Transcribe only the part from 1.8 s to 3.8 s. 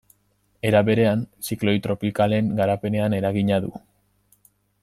tropikalen garapenean eragina du.